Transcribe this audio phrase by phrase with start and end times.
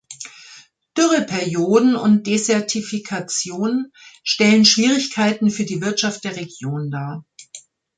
[0.97, 3.91] Dürreperioden und Desertifikation
[4.23, 7.23] stellen Schwierigkeiten für die Wirtschaft der Region dar.